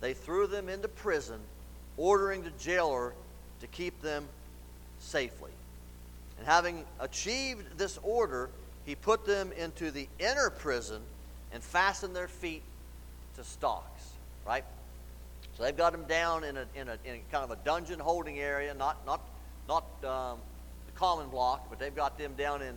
[0.00, 1.40] they threw them into prison,
[1.96, 3.14] ordering the jailer
[3.60, 4.26] to keep them
[4.98, 5.50] safely.
[6.38, 8.50] And having achieved this order,
[8.84, 11.02] he put them into the inner prison
[11.52, 12.62] and fastened their feet
[13.36, 14.10] to stocks.
[14.46, 14.64] Right?
[15.62, 18.40] They've got them down in a, in a, in a kind of a dungeon holding
[18.40, 19.20] area, not, not,
[19.68, 20.38] not um,
[20.86, 22.74] the common block, but they've got them down in,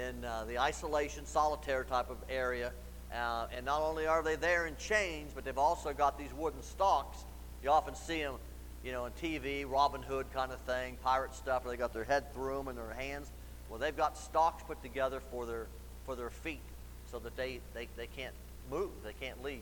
[0.00, 2.72] in uh, the isolation, solitaire type of area.
[3.14, 6.62] Uh, and not only are they there in chains, but they've also got these wooden
[6.62, 7.18] stocks.
[7.62, 8.36] You often see them,
[8.82, 12.04] you know, on TV, Robin Hood kind of thing, pirate stuff, where they got their
[12.04, 13.30] head through them and their hands.
[13.68, 15.66] Well, they've got stocks put together for their
[16.06, 16.62] for their feet,
[17.10, 18.34] so that they they, they can't
[18.70, 19.60] move, they can't leave.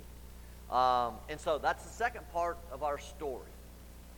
[0.71, 3.49] Um, and so that's the second part of our story.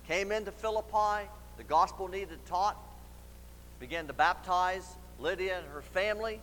[0.07, 2.77] Came into Philippi, the gospel needed taught,
[3.81, 6.41] began to baptize Lydia and her family.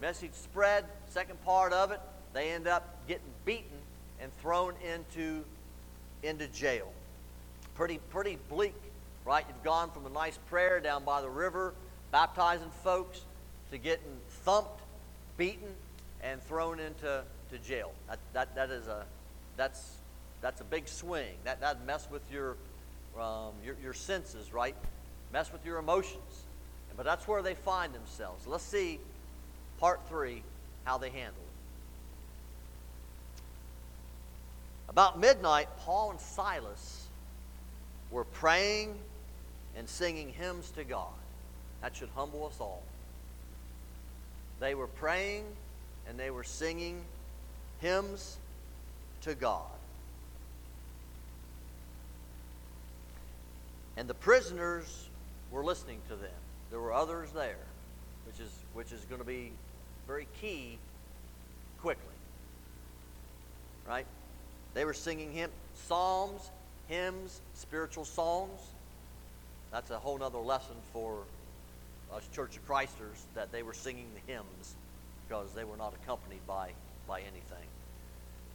[0.00, 0.84] Message spread.
[1.08, 2.00] Second part of it,
[2.34, 3.78] they end up getting beaten
[4.20, 5.42] and thrown into,
[6.22, 6.92] into jail.
[7.74, 8.74] Pretty, pretty bleak,
[9.24, 9.44] right?
[9.48, 11.72] You've gone from a nice prayer down by the river,
[12.12, 13.22] baptizing folks,
[13.70, 14.80] to getting thumped,
[15.36, 15.68] beaten,
[16.22, 17.92] and thrown into to jail.
[18.08, 19.04] That, that, that is a,
[19.56, 19.96] that's,
[20.40, 21.34] that's a big swing.
[21.44, 22.56] That, that mess with your,
[23.20, 24.74] um, your, your senses, right?
[25.32, 26.44] Mess with your emotions.
[26.96, 28.46] But that's where they find themselves.
[28.46, 28.98] Let's see
[29.78, 30.42] part three,
[30.84, 31.42] how they handle it.
[34.88, 37.06] About midnight, Paul and Silas
[38.10, 38.94] were praying
[39.76, 41.12] and singing hymns to God.
[41.82, 42.82] That should humble us all.
[44.58, 45.44] They were praying
[46.08, 47.02] and they were singing
[47.80, 48.38] hymns
[49.26, 49.62] to God.
[53.96, 55.08] And the prisoners
[55.50, 56.30] were listening to them.
[56.70, 57.56] There were others there,
[58.26, 59.50] which is, which is going to be
[60.06, 60.78] very key
[61.80, 62.04] quickly.
[63.88, 64.06] Right?
[64.74, 66.50] They were singing hymn, psalms,
[66.86, 68.60] hymns, spiritual songs.
[69.72, 71.18] That's a whole other lesson for
[72.14, 74.76] us Church of Christers that they were singing the hymns
[75.26, 76.70] because they were not accompanied by,
[77.08, 77.66] by anything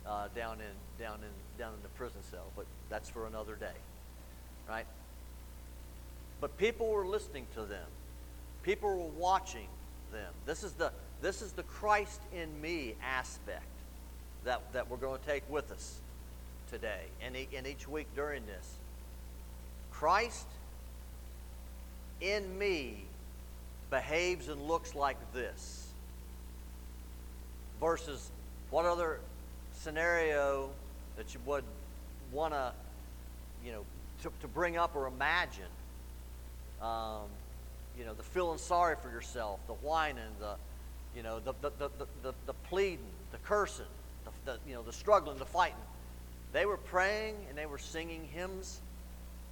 [0.05, 2.45] uh, down in down in down in the prison cell.
[2.55, 3.77] But that's for another day,
[4.67, 4.85] right?
[6.39, 7.87] But people were listening to them.
[8.63, 9.67] People were watching
[10.11, 10.33] them.
[10.45, 13.65] This is the this is the Christ in me aspect
[14.43, 15.99] that, that we're going to take with us
[16.71, 18.77] today and, and each week during this.
[19.91, 20.47] Christ
[22.21, 23.03] in me
[23.89, 25.89] behaves and looks like this
[27.79, 28.31] versus
[28.69, 29.19] what other
[29.81, 30.69] scenario
[31.17, 31.63] that you would
[32.31, 32.71] want to,
[33.65, 33.83] you know,
[34.21, 35.63] to, to bring up or imagine.
[36.81, 37.23] Um,
[37.97, 40.55] you know, the feeling sorry for yourself, the whining, the,
[41.15, 41.89] you know, the, the, the,
[42.23, 42.99] the, the pleading,
[43.31, 43.85] the cursing,
[44.23, 45.75] the, the, you know, the struggling, the fighting.
[46.53, 48.81] They were praying and they were singing hymns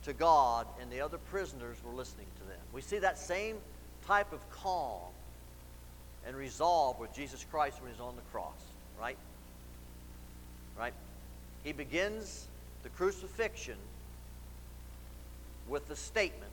[0.06, 2.60] to God, and the other prisoners were listening to them.
[2.72, 3.58] We see that same
[4.08, 5.12] type of calm
[6.26, 8.62] and resolve with Jesus Christ when he's on the cross,
[9.00, 9.18] right?
[10.80, 10.94] Right?
[11.64, 12.48] He begins
[12.84, 13.78] the crucifixion
[15.68, 16.52] with the statement,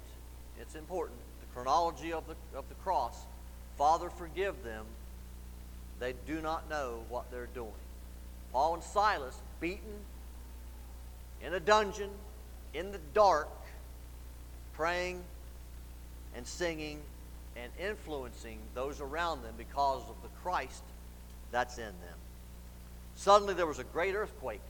[0.60, 3.16] it's important, the chronology of the, of the cross
[3.76, 4.86] Father, forgive them.
[6.00, 7.72] They do not know what they're doing.
[8.52, 10.00] Paul and Silas, beaten
[11.42, 12.10] in a dungeon,
[12.72, 13.48] in the dark,
[14.74, 15.22] praying
[16.34, 17.00] and singing
[17.56, 20.82] and influencing those around them because of the Christ
[21.52, 22.15] that's in them.
[23.16, 24.60] Suddenly there was a great earthquake,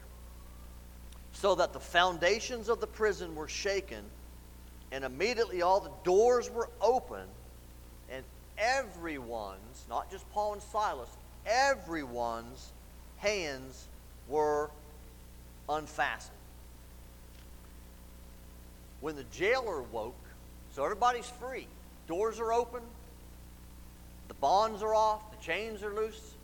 [1.33, 4.05] so that the foundations of the prison were shaken,
[4.93, 7.27] and immediately all the doors were open,
[8.11, 8.25] and
[8.57, 11.11] everyone's, not just Paul and Silas,
[11.45, 12.73] everyone's
[13.19, 13.89] hands
[14.29, 14.71] were
[15.69, 16.33] unfastened.
[19.01, 20.15] When the jailer woke,
[20.73, 21.67] so everybody's free,
[22.07, 22.83] doors are open,
[24.29, 26.36] the bonds are off, the chains are loose.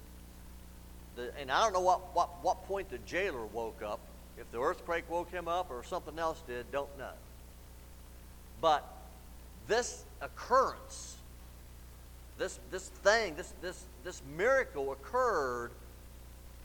[1.16, 4.00] The, and I don't know what, what, what point the jailer woke up.
[4.38, 7.12] If the earthquake woke him up or something else did, don't know.
[8.60, 8.86] But
[9.66, 11.16] this occurrence,
[12.38, 15.70] this, this thing, this, this, this miracle occurred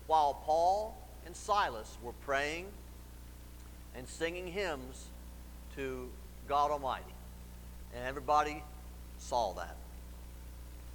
[0.08, 2.68] while Paul and Silas were praying
[3.96, 5.06] and singing hymns
[5.76, 6.10] to
[6.48, 7.04] God Almighty.
[7.94, 8.64] And everybody
[9.18, 9.76] saw that.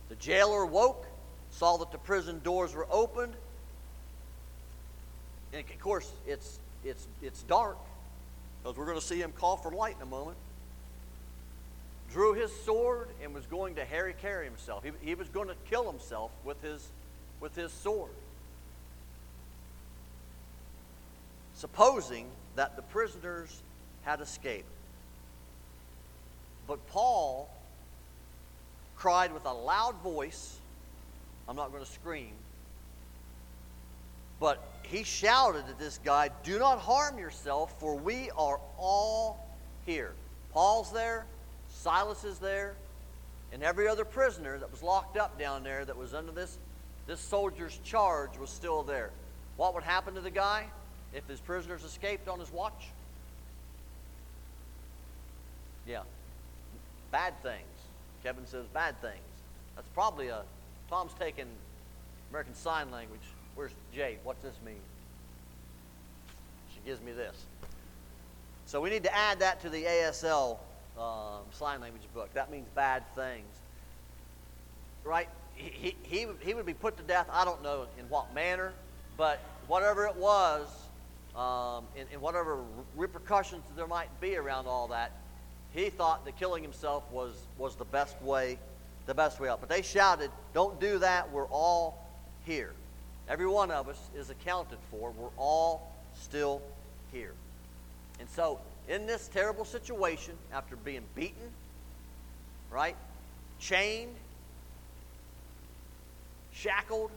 [0.08, 1.06] The jailer woke
[1.50, 3.34] saw that the prison doors were opened.
[5.52, 7.76] And of course, it's, it's, it's dark.
[8.62, 10.36] because we're going to see him call for light in a moment,
[12.12, 14.84] drew his sword and was going to hari-kari himself.
[14.84, 16.86] He, he was going to kill himself with his,
[17.40, 18.10] with his sword.
[21.54, 23.62] Supposing that the prisoners
[24.02, 24.68] had escaped.
[26.66, 27.50] But Paul
[28.96, 30.58] cried with a loud voice,
[31.48, 32.32] I'm not going to scream,
[34.42, 39.38] but he shouted at this guy, Do not harm yourself, for we are all
[39.86, 40.14] here.
[40.52, 41.24] Paul's there,
[41.70, 42.74] Silas is there,
[43.52, 46.58] and every other prisoner that was locked up down there that was under this,
[47.06, 49.10] this soldier's charge was still there.
[49.56, 50.66] What would happen to the guy
[51.14, 52.88] if his prisoners escaped on his watch?
[55.86, 56.02] Yeah,
[57.12, 57.62] bad things.
[58.24, 59.22] Kevin says bad things.
[59.76, 60.42] That's probably a.
[60.90, 61.46] Tom's taking
[62.30, 63.20] American Sign Language.
[63.54, 64.18] Where's Jade?
[64.24, 64.80] What's this mean?
[66.74, 67.36] She gives me this.
[68.66, 70.58] So we need to add that to the ASL
[70.98, 72.32] um, sign language book.
[72.34, 73.46] That means bad things.
[75.04, 75.28] Right?
[75.54, 78.72] He, he, he would be put to death, I don't know in what manner,
[79.16, 80.66] but whatever it was,
[81.36, 82.58] um, in, in whatever
[82.96, 85.12] repercussions there might be around all that,
[85.72, 88.58] he thought that killing himself was, was the best way,
[89.06, 89.60] the best way out.
[89.60, 92.06] But they shouted, Don't do that, we're all
[92.44, 92.72] here.
[93.32, 95.10] Every one of us is accounted for.
[95.10, 96.60] We're all still
[97.12, 97.32] here.
[98.20, 101.48] And so, in this terrible situation, after being beaten,
[102.70, 102.94] right,
[103.58, 104.14] chained,
[106.52, 107.10] shackled,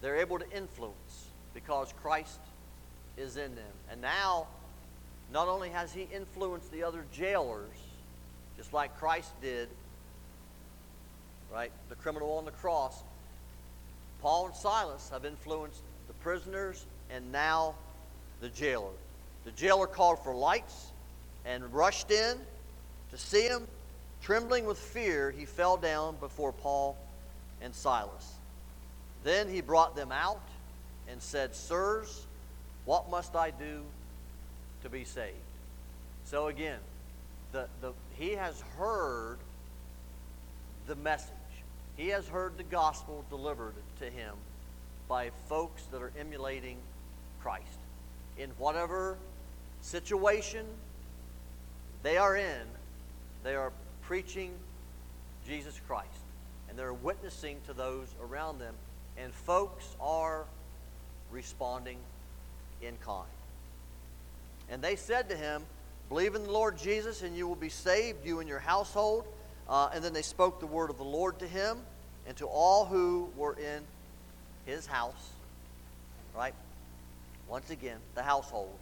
[0.00, 2.40] they're able to influence because Christ
[3.18, 3.72] is in them.
[3.92, 4.46] And now,
[5.30, 7.76] not only has he influenced the other jailers,
[8.56, 9.68] just like Christ did,
[11.52, 13.02] right, the criminal on the cross,
[14.24, 17.74] Paul and Silas have influenced the prisoners and now
[18.40, 18.94] the jailer.
[19.44, 20.92] The jailer called for lights
[21.44, 22.38] and rushed in
[23.10, 23.66] to see him.
[24.22, 26.96] Trembling with fear, he fell down before Paul
[27.60, 28.32] and Silas.
[29.24, 30.48] Then he brought them out
[31.06, 32.24] and said, Sirs,
[32.86, 33.82] what must I do
[34.84, 35.36] to be saved?
[36.24, 36.80] So again,
[37.52, 39.36] the, the, he has heard
[40.86, 41.28] the message.
[41.98, 44.34] He has heard the gospel delivered to him
[45.08, 46.76] by folks that are emulating
[47.40, 47.78] Christ.
[48.38, 49.16] In whatever
[49.80, 50.66] situation
[52.02, 52.62] they are in,
[53.42, 54.52] they are preaching
[55.46, 56.08] Jesus Christ.
[56.68, 58.74] And they're witnessing to those around them.
[59.16, 60.44] And folks are
[61.30, 61.98] responding
[62.82, 63.28] in kind.
[64.68, 65.62] And they said to him,
[66.08, 69.24] Believe in the Lord Jesus, and you will be saved, you and your household.
[69.68, 71.78] Uh, and then they spoke the word of the Lord to him
[72.26, 73.82] and to all who were in
[74.66, 75.30] his house.
[76.34, 76.54] Right?
[77.48, 78.74] Once again, the household.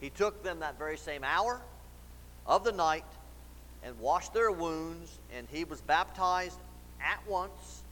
[0.00, 1.60] He took them that very same hour
[2.46, 3.04] of the night
[3.82, 6.58] and washed their wounds, and he was baptized
[7.00, 7.82] at once,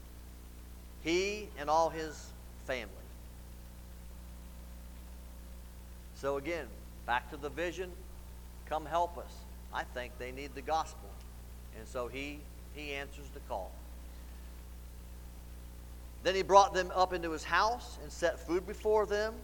[1.02, 2.30] he and all his
[2.66, 2.90] family.
[6.16, 6.66] So, again,
[7.06, 7.90] back to the vision
[8.66, 9.32] come help us.
[9.72, 11.08] I think they need the gospel.
[11.78, 12.38] And so he,
[12.74, 13.72] he answers the call.
[16.24, 19.34] Then he brought them up into his house and set food before them,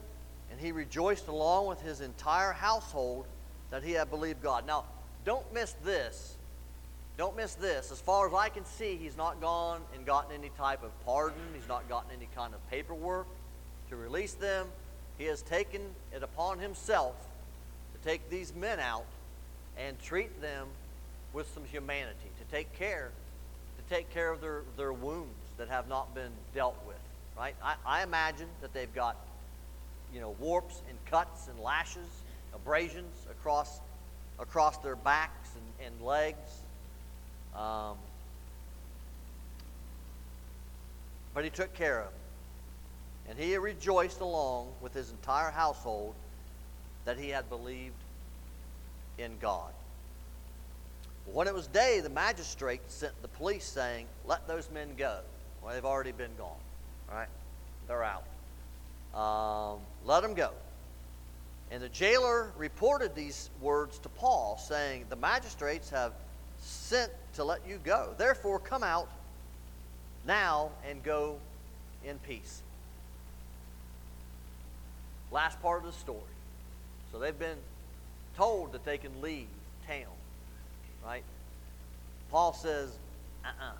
[0.51, 3.27] and he rejoiced along with his entire household
[3.71, 4.66] that he had believed God.
[4.66, 4.87] Now,
[5.27, 6.37] don't miss this.
[7.19, 7.93] Don't miss this.
[7.93, 11.43] As far as I can see, he's not gone and gotten any type of pardon.
[11.55, 13.27] He's not gotten any kind of paperwork
[13.90, 14.66] to release them.
[15.19, 15.83] He has taken
[16.16, 17.14] it upon himself
[17.93, 19.05] to take these men out
[19.77, 20.69] and treat them
[21.35, 23.11] with some humanity, to take care,
[23.77, 26.96] to take care of their, their wounds that have not been dealt with.
[27.37, 27.55] Right?
[27.62, 29.16] I, I imagine that they've got,
[30.12, 32.09] you know, warps and cuts and lashes,
[32.55, 33.81] abrasions across
[34.38, 36.62] across their backs and, and legs.
[37.55, 37.96] Um,
[41.34, 42.14] but he took care of them.
[43.28, 46.14] And he rejoiced along with his entire household
[47.05, 47.93] that he had believed
[49.18, 49.72] in God.
[51.26, 55.20] When it was day, the magistrate sent the police saying, Let those men go.
[55.62, 56.56] Well, they've already been gone.
[57.11, 57.28] Right?
[57.88, 58.24] They're out.
[59.14, 60.50] Um, let them go.
[61.70, 66.12] And the jailer reported these words to Paul, saying, The magistrates have
[66.58, 68.14] sent to let you go.
[68.18, 69.08] Therefore, come out
[70.26, 71.38] now and go
[72.04, 72.62] in peace.
[75.30, 76.20] Last part of the story.
[77.12, 77.58] So they've been
[78.36, 79.46] told that they can leave
[79.86, 80.06] town,
[81.04, 81.24] right?
[82.30, 82.90] Paul says,
[83.44, 83.70] uh uh-uh.
[83.70, 83.72] uh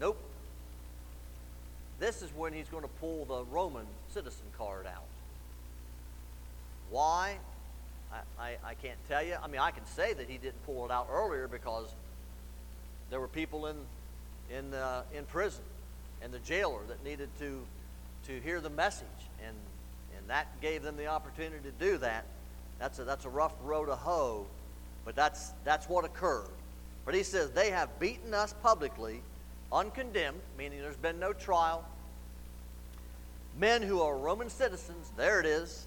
[0.00, 0.18] Nope.
[1.98, 5.04] This is when he's going to pull the Roman citizen card out.
[6.90, 7.36] Why?
[8.12, 9.36] I, I, I can't tell you.
[9.42, 11.86] I mean, I can say that he didn't pull it out earlier because
[13.10, 13.76] there were people in,
[14.50, 15.62] in, uh, in prison
[16.22, 17.62] and the jailer that needed to,
[18.26, 19.06] to hear the message.
[19.46, 19.56] And,
[20.16, 22.24] and that gave them the opportunity to do that.
[22.78, 24.46] That's a, that's a rough road to hoe,
[25.04, 26.50] but that's, that's what occurred.
[27.04, 29.22] But he says, They have beaten us publicly,
[29.72, 31.84] uncondemned, meaning there's been no trial.
[33.58, 35.86] Men who are Roman citizens, there it is,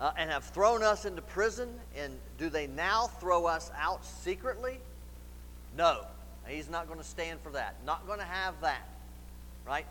[0.00, 1.68] uh, and have thrown us into prison.
[1.96, 4.78] And do they now throw us out secretly?
[5.76, 6.06] No.
[6.46, 7.76] He's not going to stand for that.
[7.86, 8.88] Not going to have that.
[9.66, 9.86] Right?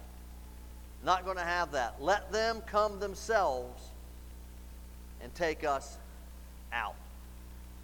[1.04, 2.02] Not going to have that.
[2.02, 3.82] Let them come themselves
[5.22, 5.98] and take us
[6.74, 6.96] out.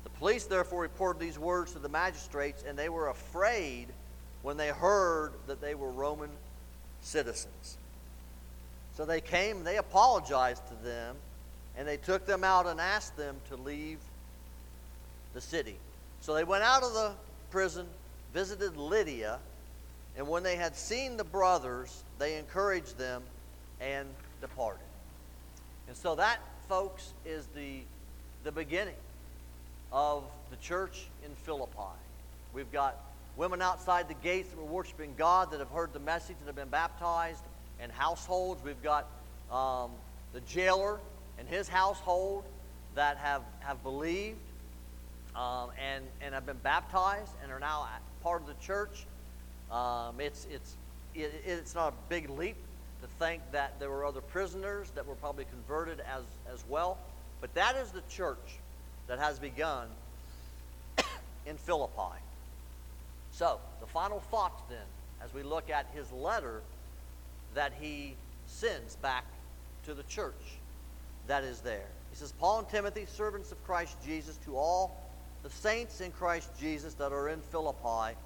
[0.04, 3.88] The police therefore reported these words to the magistrates, and they were afraid
[4.48, 6.30] when they heard that they were Roman
[7.02, 7.78] citizens.
[8.96, 11.18] So they came, they apologized to them,
[11.78, 13.98] and they took them out and asked them to leave
[15.34, 15.76] the city.
[16.22, 17.12] So they went out of the
[17.52, 17.88] prison,
[18.34, 19.40] visited Lydia,
[20.16, 23.24] and when they had seen the brothers, they encouraged them
[23.82, 24.08] and
[24.40, 24.80] departed.
[25.90, 26.40] And so that,
[26.70, 27.82] folks, is the,
[28.46, 28.96] the beginning
[29.92, 32.00] of the church in Philippi.
[32.54, 32.96] We've got
[33.38, 36.56] women outside the gates that were worshiping God that have heard the message that have
[36.56, 37.44] been baptized,
[37.80, 38.64] and households.
[38.64, 39.08] We've got
[39.52, 39.92] um,
[40.34, 41.00] the jailer
[41.40, 42.44] and his household
[42.96, 44.40] that have, have believed
[45.36, 47.88] um, and, and have been baptized and are now
[48.24, 49.06] part of the church.
[49.72, 50.76] Um, it's, it's,
[51.14, 52.56] it, it's not a big leap
[53.02, 56.98] to think that there were other prisoners that were probably converted as, as well.
[57.42, 58.58] But that is the church
[59.08, 59.88] that has begun
[61.46, 62.18] in Philippi.
[63.38, 64.80] So, the final thoughts then,
[65.24, 66.64] as we look at his letter
[67.54, 68.16] that he
[68.48, 69.26] sends back
[69.86, 70.34] to the church
[71.28, 71.86] that is there.
[72.10, 75.00] He says, Paul and Timothy, servants of Christ Jesus, to all
[75.44, 78.18] the saints in Christ Jesus that are in Philippi,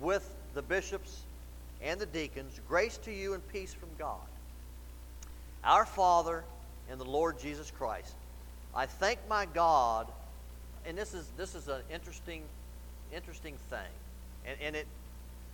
[0.00, 1.20] with the bishops
[1.80, 4.18] and the deacons, grace to you and peace from God.
[5.62, 6.42] Our Father
[6.90, 8.16] and the Lord Jesus Christ.
[8.74, 10.08] I thank my God,
[10.84, 12.42] and this is this is an interesting,
[13.12, 13.92] interesting thing.
[14.46, 14.86] And, and it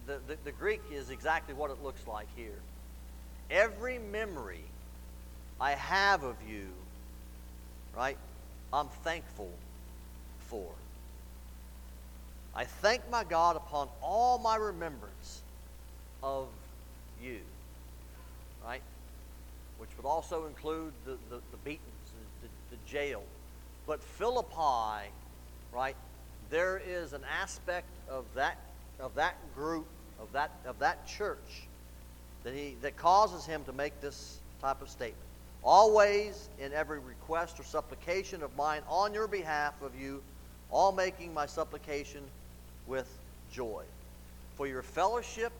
[0.07, 2.59] the, the, the Greek is exactly what it looks like here.
[3.51, 4.65] Every memory
[5.61, 6.67] I have of you,
[7.97, 8.17] right,
[8.73, 9.51] I'm thankful
[10.39, 10.67] for.
[12.55, 15.43] I thank my God upon all my remembrance
[16.23, 16.49] of
[17.23, 17.41] you,
[18.65, 18.83] right?
[19.79, 21.83] Which would also include the, the, the beatings,
[22.43, 23.23] the, the, the jail.
[23.87, 25.11] But Philippi,
[25.73, 25.97] right,
[26.51, 28.59] there is an aspect of that,
[29.01, 29.87] of that group,
[30.21, 31.63] of that, of that church,
[32.45, 35.17] that, he, that causes him to make this type of statement.
[35.63, 40.23] Always in every request or supplication of mine on your behalf of you,
[40.71, 42.23] all making my supplication
[42.87, 43.09] with
[43.53, 43.85] joy.
[44.57, 45.53] For your fellowship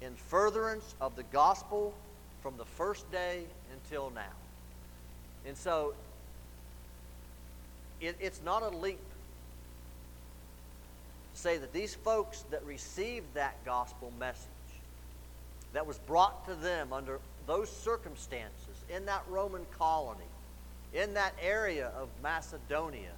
[0.00, 1.92] in furtherance of the gospel
[2.42, 4.22] from the first day until now.
[5.46, 5.94] And so
[8.00, 8.98] it, it's not a leap
[11.34, 14.48] say that these folks that received that gospel message
[15.72, 20.20] that was brought to them under those circumstances in that Roman colony,
[20.92, 23.12] in that area of Macedonia,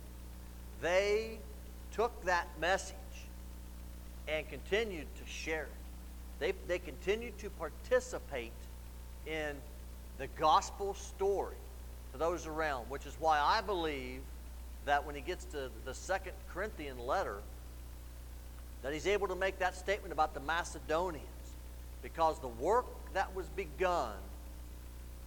[0.81, 1.39] they
[1.93, 2.97] took that message
[4.29, 5.69] and continued to share it.
[6.39, 8.53] They, they continued to participate
[9.27, 9.57] in
[10.19, 11.57] the gospel story
[12.13, 14.21] to those around, which is why I believe
[14.85, 17.37] that when he gets to the second Corinthian letter,
[18.83, 21.27] that he's able to make that statement about the Macedonians
[22.03, 24.15] because the work that was begun,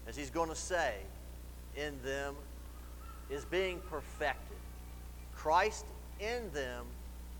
[0.07, 0.95] as he's going to say,
[1.75, 2.35] in them
[3.29, 4.57] is being perfected.
[5.33, 5.85] Christ
[6.19, 6.85] in them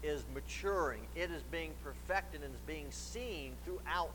[0.04, 4.14] is maturing, it is being perfected and is being seen throughout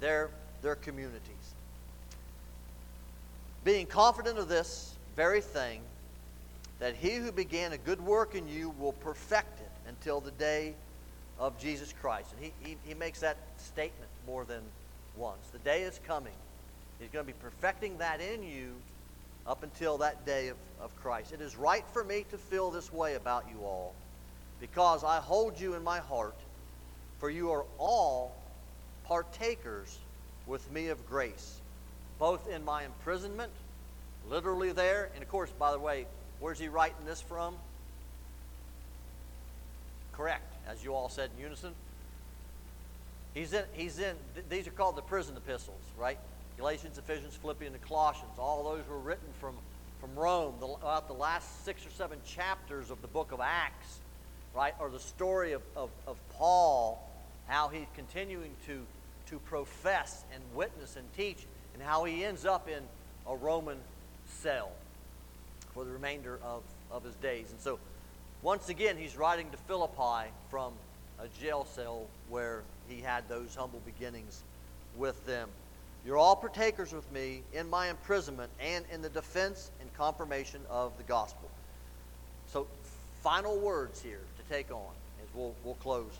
[0.00, 0.30] their,
[0.62, 1.20] their communities.
[3.64, 5.80] Being confident of this very thing,
[6.78, 10.74] that he who began a good work in you will perfect it until the day
[11.38, 12.32] of Jesus Christ.
[12.36, 14.62] And he, he, he makes that statement more than
[15.16, 15.48] once.
[15.52, 16.32] The day is coming.
[16.98, 18.74] He's going to be perfecting that in you
[19.46, 21.32] up until that day of, of Christ.
[21.32, 23.94] It is right for me to feel this way about you all
[24.60, 26.36] because I hold you in my heart,
[27.18, 28.34] for you are all
[29.04, 29.98] partakers
[30.46, 31.60] with me of grace,
[32.18, 33.52] both in my imprisonment,
[34.28, 36.06] literally there, and of course, by the way,
[36.40, 37.54] where's he writing this from?
[40.12, 41.72] Correct, as you all said in unison.
[43.34, 44.14] He's in, he's in,
[44.48, 46.18] these are called the prison epistles, right?
[46.56, 48.32] Galatians, Ephesians, Philippians, and Colossians.
[48.38, 49.54] All those were written from
[50.00, 53.98] from Rome, the, about the last six or seven chapters of the book of Acts,
[54.54, 57.02] right, or the story of, of, of Paul,
[57.46, 58.84] how he's continuing to,
[59.26, 62.82] to profess and witness and teach, and how he ends up in
[63.26, 63.78] a Roman
[64.26, 64.70] cell
[65.74, 67.46] for the remainder of, of his days.
[67.50, 67.78] And so,
[68.42, 70.72] once again, he's writing to Philippi from
[71.18, 74.42] a jail cell where he had those humble beginnings
[74.96, 75.48] with them.
[76.06, 80.96] You're all partakers with me in my imprisonment and in the defense and confirmation of
[80.96, 81.50] the gospel.
[82.46, 82.66] So,
[83.22, 86.12] final words here to take on as we'll, we'll close.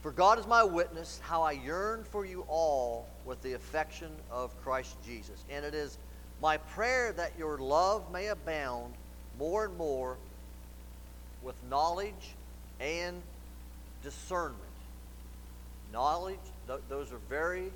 [0.00, 4.54] For God is my witness, how I yearn for you all with the affection of
[4.62, 5.44] Christ Jesus.
[5.50, 5.98] And it is
[6.42, 8.94] my prayer that your love may abound
[9.38, 10.16] more and more
[11.42, 12.34] with knowledge
[12.80, 13.22] and
[14.02, 14.60] discernment.
[15.92, 17.70] Knowledge, th- those are very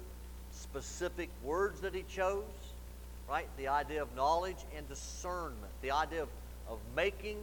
[0.52, 2.44] specific words that he chose,
[3.28, 3.48] right?
[3.56, 6.28] The idea of knowledge and discernment, the idea of,
[6.68, 7.36] of making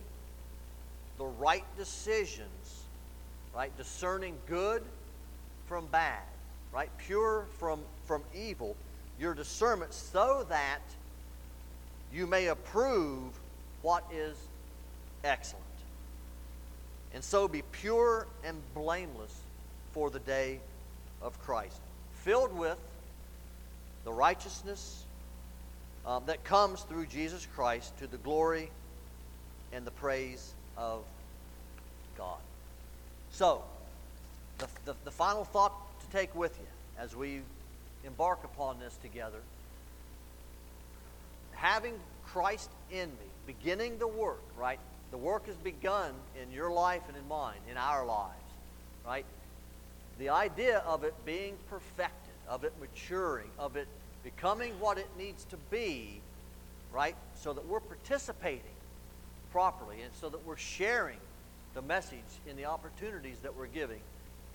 [1.18, 2.84] the right decisions,
[3.56, 3.76] right?
[3.78, 4.84] Discerning good
[5.68, 6.24] from bad,
[6.74, 6.90] right?
[6.98, 8.76] Pure from, from evil.
[9.20, 10.82] Your discernment so that
[12.14, 13.32] you may approve
[13.86, 14.36] what is
[15.24, 15.64] excellent.
[17.14, 19.32] And so be pure and blameless
[19.92, 20.60] for the day
[21.22, 21.80] of Christ,
[22.24, 22.80] filled with
[24.04, 25.06] the righteousness
[26.04, 28.72] um, that comes through Jesus Christ to the glory
[29.72, 31.04] and the praise of
[32.18, 32.40] God.
[33.30, 33.62] So,
[34.58, 36.66] the, the, the final thought to take with you
[36.98, 37.42] as we
[38.04, 39.42] embark upon this together
[41.56, 41.94] having
[42.26, 44.80] Christ in me, beginning the work, right?
[45.12, 48.34] The work has begun in your life and in mine, in our lives,
[49.06, 49.26] right?
[50.18, 53.88] The idea of it being perfected, of it maturing, of it
[54.24, 56.22] becoming what it needs to be,
[56.92, 57.16] right?
[57.36, 58.62] So that we're participating
[59.52, 61.20] properly and so that we're sharing
[61.76, 62.20] the message
[62.50, 64.02] in the opportunities that we're giving.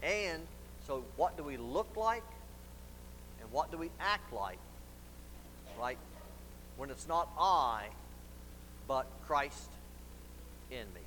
[0.02, 0.42] And
[0.86, 2.24] so, what do we look like
[3.40, 4.58] and what do we act like,
[5.78, 5.98] right?
[6.76, 7.86] When it's not I,
[8.90, 9.70] but Christ
[10.72, 11.00] in me.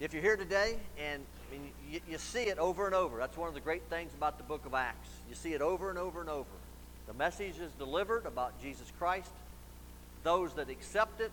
[0.00, 3.38] If you're here today and I mean, you, you, see it over and over, that's
[3.38, 5.08] one of the great things about the book of Acts.
[5.30, 6.50] You see it over and over and over.
[7.06, 9.30] The message is delivered about Jesus Christ.
[10.24, 11.30] Those that accept it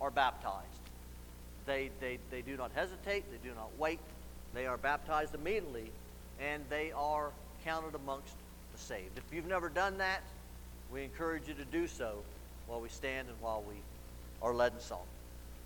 [0.00, 0.66] are baptized.
[1.66, 4.00] They, they, they do not hesitate, they do not wait.
[4.54, 5.92] They are baptized immediately,
[6.40, 7.30] and they are
[7.64, 8.34] counted amongst
[8.72, 9.18] the saved.
[9.18, 10.24] If you've never done that,
[10.92, 12.24] we encourage you to do so
[12.66, 13.76] while we stand and while we
[14.52, 15.13] led in song.